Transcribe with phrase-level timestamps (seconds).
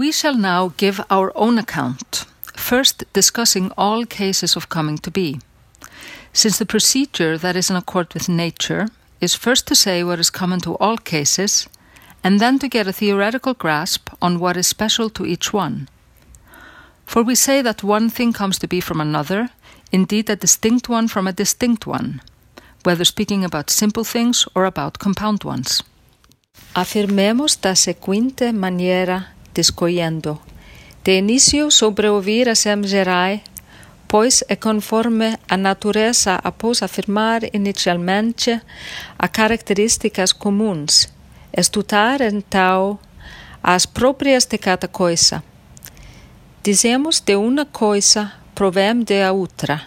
[0.00, 5.40] We shall now give our own account, first discussing all cases of coming to be.
[6.32, 8.88] Since the procedure that is in accord with nature
[9.20, 11.68] is first to say what is common to all cases,
[12.24, 15.86] and then to get a theoretical grasp on what is special to each one.
[17.04, 19.50] For we say that one thing comes to be from another,
[19.92, 22.22] indeed a distinct one from a distinct one,
[22.84, 25.82] whether speaking about simple things or about compound ones.
[26.74, 29.26] Afirmemos da seguinte maniera
[31.02, 33.42] De inicio sobreouvir a sem gerai,
[34.06, 38.60] pois é conforme a natureza após afirmar inicialmente
[39.18, 41.08] a características comuns,
[41.56, 42.98] estudar então
[43.62, 45.42] as próprias de cada coisa.
[46.62, 49.80] Dizemos de uma coisa, provém de outra,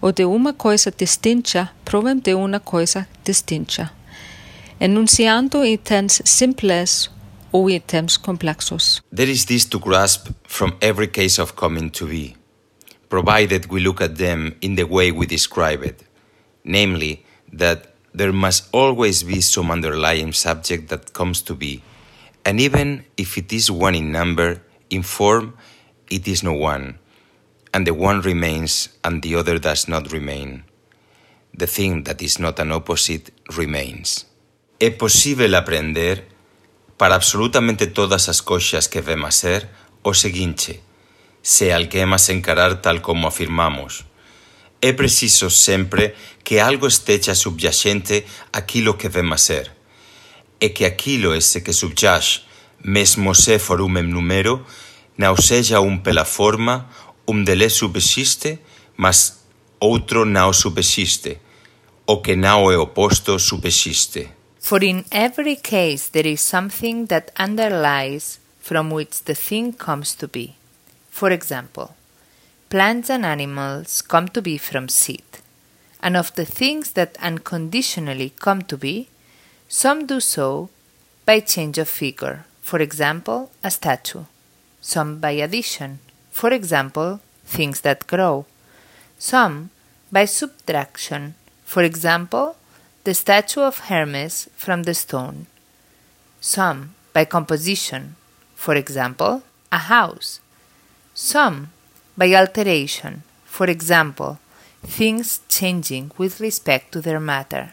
[0.00, 3.90] ou de uma coisa distinta, provém de uma coisa distinta,
[4.80, 7.10] enunciando itens simples
[7.52, 9.02] ou itens complexos.
[9.12, 12.36] There is this to grasp from every case of coming to be,
[13.08, 16.04] provided we look at them in the way we describe it,
[16.64, 21.82] namely, that there must always be some underlying subject that comes to be,
[22.44, 25.54] and even if it is one in number, in form,
[26.10, 26.98] it is no one,
[27.72, 30.64] and the one remains and the other does not remain.
[31.54, 34.26] The thing that is not an opposite remains.
[34.80, 36.24] É possível aprender
[36.98, 39.70] Para absolutamente todas as coxas que vema ser,
[40.02, 40.82] o seguinte,
[41.40, 44.04] se alquemas encarar tal como afirmamos.
[44.82, 49.70] É preciso sempre que algo estecha subyaxente aquilo que vema ser,
[50.60, 52.42] e que aquilo ese que subyax,
[52.82, 54.66] mesmo se for un número,
[55.16, 56.90] nao seja un pela forma,
[57.26, 58.58] un dele subexiste,
[58.96, 59.46] mas
[59.78, 61.38] outro nao subexiste,
[62.06, 64.37] o que nao é oposto subexiste.
[64.68, 70.28] For in every case there is something that underlies from which the thing comes to
[70.28, 70.56] be.
[71.08, 71.96] For example,
[72.68, 75.24] plants and animals come to be from seed,
[76.02, 79.08] and of the things that unconditionally come to be,
[79.68, 80.68] some do so
[81.24, 84.24] by change of figure, for example, a statue,
[84.82, 85.98] some by addition,
[86.30, 88.44] for example, things that grow,
[89.18, 89.70] some
[90.12, 92.56] by subtraction, for example,
[93.08, 95.46] the statue of Hermes from the stone,
[96.42, 98.16] some by composition,
[98.54, 99.42] for example,
[99.72, 100.40] a house,
[101.14, 101.72] some
[102.18, 104.38] by alteration, for example,
[104.82, 107.72] things changing with respect to their matter.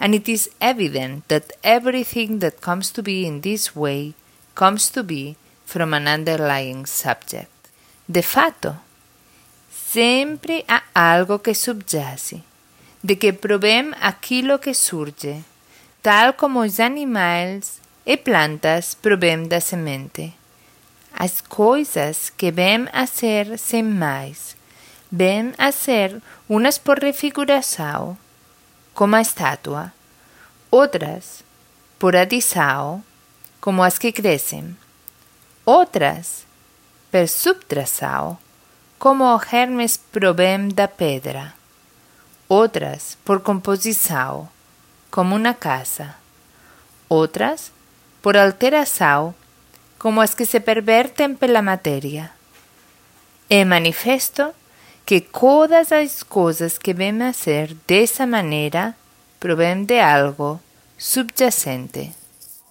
[0.00, 4.14] And it is evident that everything that comes to be in this way
[4.54, 5.36] comes to be
[5.66, 7.52] from an underlying subject.
[8.10, 8.76] De fato,
[9.70, 12.42] sempre há algo que subyace
[13.04, 15.44] de que provém aquilo que surge,
[16.02, 20.32] tal como os animais e plantas provêm da semente.
[21.12, 24.56] As coisas que vêm a ser sem mais,
[25.12, 28.16] vêm a ser umas por refiguração,
[28.94, 29.92] como a estátua,
[30.70, 31.44] outras
[31.98, 33.04] por adição,
[33.60, 34.74] como as que crescem,
[35.66, 36.46] outras
[37.10, 38.38] per subtração,
[38.98, 41.52] como o Hermes provém da pedra
[42.48, 44.48] otras por composición,
[45.10, 46.18] como una casa,
[47.08, 47.72] otras
[48.20, 49.34] por alteración,
[49.98, 52.32] como as que se perverten pela materia.
[53.48, 54.54] É manifesto
[55.04, 58.96] que todas as coisas que vêm a ser dessa maneira
[59.38, 60.60] provêm de algo
[60.98, 62.12] subjacente.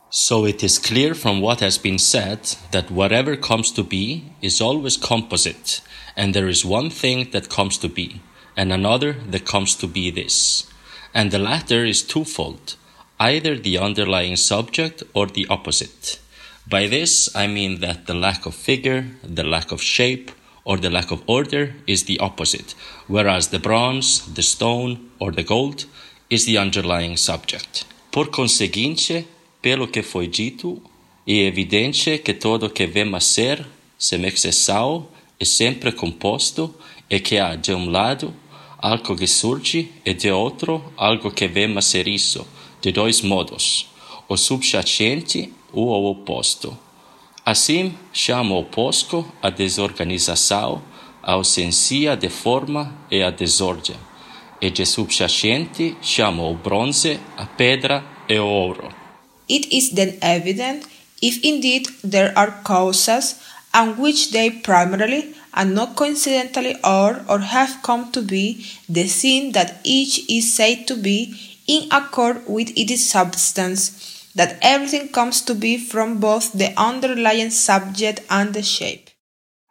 [0.10, 2.40] So it is clear from what has been said
[2.72, 5.82] that whatever comes to be is always composite,
[6.16, 8.22] and there is one thing that comes to be
[8.56, 10.68] and another that comes to be this.
[11.14, 12.76] And the latter is twofold
[13.20, 16.20] either the underlying subject or the opposite.
[16.68, 20.32] By this, I mean that the lack of figure, the lack of shape,
[20.66, 22.74] or the lack of order is the opposite,
[23.08, 25.86] whereas the bronze, the stone, or the gold
[26.30, 27.86] is the underlying subject.
[28.12, 29.26] Por conseguinte,
[29.62, 30.82] pelo que foi dito,
[31.28, 33.66] é evidente que todo que vem a ser,
[33.98, 35.08] sem exceção,
[35.40, 36.74] é sempre composto
[37.10, 38.34] e que há, de um lado,
[38.84, 42.46] algo que surge e de outro algo que vem a ser isso,
[42.82, 43.88] de dois modos,
[44.28, 46.78] o subjacente ou o oposto.
[47.46, 50.82] Assim, chama o oposto a desorganização,
[51.22, 53.96] a ausência de forma e a desordem,
[54.60, 58.90] e de subjacente chama o bronze, a pedra e o ouro.
[59.50, 60.84] It is then evident
[61.22, 63.38] if indeed there are causes
[63.74, 69.52] and which they primarily and not coincidentally are or have come to be the thing
[69.52, 75.54] that each is said to be in accord with its substance, that everything comes to
[75.54, 79.10] be from both the underlying subject and the shape.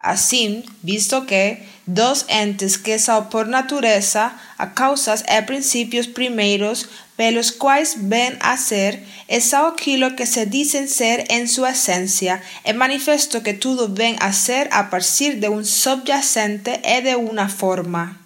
[0.03, 7.51] Así, visto que dos entes que son por naturaleza a causas e principios primeros pelos
[7.51, 13.43] cuais ven a ser, es aquilo que se dicen ser en su esencia, es manifiesto
[13.43, 18.22] que todo ven a ser a partir de un subyacente e de una forma.